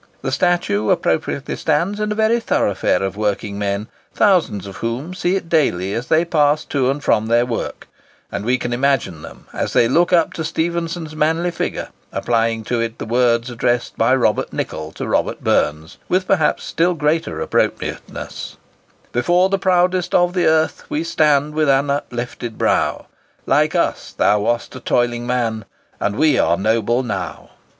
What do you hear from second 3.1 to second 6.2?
working men, thousands of whom see it daily as